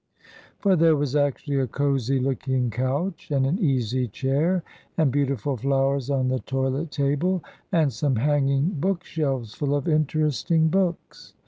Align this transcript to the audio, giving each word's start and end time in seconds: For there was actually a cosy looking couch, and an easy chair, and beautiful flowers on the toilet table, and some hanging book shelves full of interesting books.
For 0.57 0.75
there 0.75 0.95
was 0.95 1.15
actually 1.15 1.59
a 1.59 1.67
cosy 1.67 2.17
looking 2.19 2.71
couch, 2.71 3.29
and 3.29 3.45
an 3.45 3.59
easy 3.59 4.07
chair, 4.07 4.63
and 4.97 5.11
beautiful 5.11 5.57
flowers 5.57 6.09
on 6.09 6.27
the 6.27 6.39
toilet 6.39 6.89
table, 6.89 7.43
and 7.71 7.93
some 7.93 8.15
hanging 8.15 8.69
book 8.69 9.03
shelves 9.03 9.53
full 9.53 9.75
of 9.75 9.87
interesting 9.87 10.69
books. 10.69 11.35